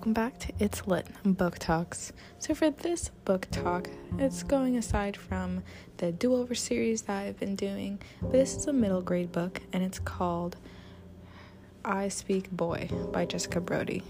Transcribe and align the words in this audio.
welcome 0.00 0.12
back 0.14 0.38
to 0.38 0.50
It's 0.58 0.86
Lit 0.86 1.06
Book 1.24 1.58
Talks. 1.58 2.14
So, 2.38 2.54
for 2.54 2.70
this 2.70 3.10
book 3.26 3.46
talk, 3.50 3.90
it's 4.16 4.42
going 4.42 4.78
aside 4.78 5.14
from 5.14 5.62
the 5.98 6.10
do 6.10 6.36
over 6.36 6.54
series 6.54 7.02
that 7.02 7.18
I've 7.18 7.38
been 7.38 7.54
doing, 7.54 8.00
but 8.22 8.32
this 8.32 8.56
is 8.56 8.66
a 8.66 8.72
middle 8.72 9.02
grade 9.02 9.30
book 9.30 9.60
and 9.74 9.82
it's 9.82 9.98
called 9.98 10.56
I 11.84 12.08
Speak 12.08 12.50
Boy 12.50 12.88
by 13.12 13.26
Jessica 13.26 13.60
Brody. 13.60 14.02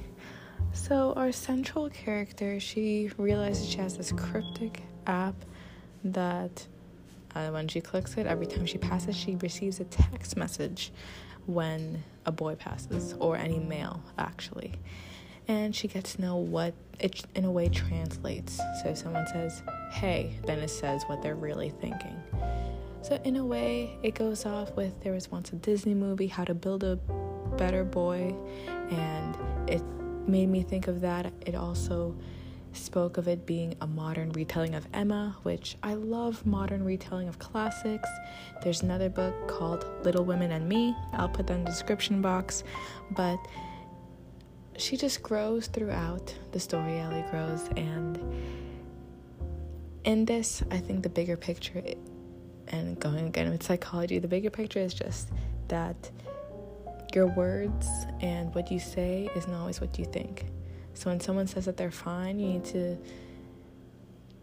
So, 0.72 1.12
our 1.14 1.32
central 1.32 1.90
character, 1.90 2.60
she 2.60 3.10
realizes 3.16 3.68
she 3.68 3.78
has 3.78 3.96
this 3.96 4.12
cryptic 4.12 4.84
app 5.08 5.34
that 6.04 6.68
uh, 7.34 7.48
when 7.48 7.66
she 7.66 7.80
clicks 7.80 8.16
it, 8.16 8.28
every 8.28 8.46
time 8.46 8.64
she 8.64 8.78
passes, 8.78 9.16
she 9.16 9.34
receives 9.34 9.80
a 9.80 9.84
text 9.86 10.36
message 10.36 10.92
when 11.46 12.04
a 12.26 12.30
boy 12.30 12.54
passes, 12.54 13.12
or 13.18 13.34
any 13.36 13.58
male 13.58 14.04
actually 14.16 14.76
and 15.50 15.74
she 15.74 15.88
gets 15.88 16.14
to 16.14 16.20
know 16.20 16.36
what 16.36 16.72
it 17.00 17.24
in 17.34 17.44
a 17.44 17.50
way 17.50 17.68
translates. 17.68 18.56
So 18.82 18.90
if 18.90 18.98
someone 18.98 19.26
says, 19.26 19.64
hey, 19.90 20.38
then 20.46 20.60
it 20.60 20.68
says 20.68 21.02
what 21.08 21.22
they're 21.22 21.34
really 21.34 21.70
thinking. 21.70 22.16
So 23.02 23.20
in 23.24 23.34
a 23.34 23.44
way, 23.44 23.98
it 24.04 24.14
goes 24.14 24.46
off 24.46 24.70
with 24.76 25.02
there 25.02 25.12
was 25.12 25.28
once 25.28 25.52
a 25.52 25.56
Disney 25.56 25.94
movie, 25.94 26.28
How 26.28 26.44
to 26.44 26.54
Build 26.54 26.84
a 26.84 26.96
Better 27.56 27.82
Boy, 27.82 28.32
and 28.90 29.36
it 29.68 29.82
made 30.28 30.48
me 30.48 30.62
think 30.62 30.86
of 30.86 31.00
that. 31.00 31.32
It 31.44 31.56
also 31.56 32.14
spoke 32.72 33.16
of 33.16 33.26
it 33.26 33.44
being 33.44 33.74
a 33.80 33.88
modern 33.88 34.30
retelling 34.30 34.76
of 34.76 34.86
Emma, 34.94 35.36
which 35.42 35.76
I 35.82 35.94
love 35.94 36.46
modern 36.46 36.84
retelling 36.84 37.26
of 37.26 37.40
classics. 37.40 38.08
There's 38.62 38.82
another 38.82 39.08
book 39.08 39.48
called 39.48 39.84
Little 40.04 40.24
Women 40.24 40.52
and 40.52 40.68
Me. 40.68 40.94
I'll 41.14 41.28
put 41.28 41.48
that 41.48 41.54
in 41.54 41.64
the 41.64 41.70
description 41.72 42.22
box, 42.22 42.62
but 43.16 43.40
she 44.80 44.96
just 44.96 45.22
grows 45.22 45.66
throughout 45.66 46.34
the 46.52 46.60
story. 46.60 46.98
Ellie 46.98 47.24
grows, 47.30 47.68
and 47.76 48.18
in 50.04 50.24
this, 50.24 50.62
I 50.70 50.78
think 50.78 51.02
the 51.02 51.08
bigger 51.08 51.36
picture, 51.36 51.82
and 52.68 52.98
going 52.98 53.26
again 53.26 53.50
with 53.50 53.62
psychology, 53.62 54.18
the 54.18 54.28
bigger 54.28 54.50
picture 54.50 54.80
is 54.80 54.94
just 54.94 55.30
that 55.68 56.10
your 57.14 57.26
words 57.26 57.86
and 58.20 58.54
what 58.54 58.70
you 58.70 58.78
say 58.78 59.28
is 59.34 59.46
not 59.46 59.60
always 59.60 59.80
what 59.80 59.98
you 59.98 60.04
think. 60.04 60.46
So 60.94 61.10
when 61.10 61.20
someone 61.20 61.46
says 61.46 61.64
that 61.66 61.76
they're 61.76 61.90
fine, 61.90 62.38
you 62.38 62.48
need 62.54 62.64
to 62.66 62.98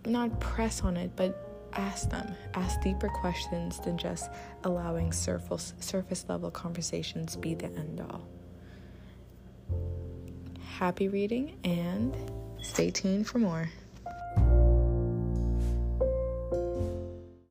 not 0.06 0.40
press 0.40 0.82
on 0.82 0.98
it, 0.98 1.12
but 1.16 1.70
ask 1.74 2.10
them. 2.10 2.36
Ask 2.54 2.82
deeper 2.82 3.10
questions 3.10 3.80
than 3.80 3.98
just 3.98 4.30
allowing 4.64 5.12
surface 5.12 5.74
surface 5.80 6.26
level 6.28 6.50
conversations 6.52 7.36
be 7.36 7.54
the 7.54 7.66
end 7.66 8.02
all 8.10 8.28
happy 10.78 11.08
reading 11.08 11.58
and 11.64 12.16
stay 12.62 12.92
tuned 12.92 13.26
for 13.26 13.40
more. 13.40 13.68